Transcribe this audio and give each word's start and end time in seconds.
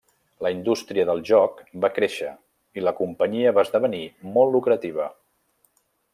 La 0.43 0.51
indústria 0.53 1.03
del 1.09 1.19
joc 1.29 1.59
va 1.85 1.91
créixer, 1.97 2.31
i 2.81 2.85
la 2.87 2.95
companyia 3.03 3.53
va 3.59 3.67
esdevenir 3.69 4.03
molt 4.39 4.57
lucrativa. 4.57 5.09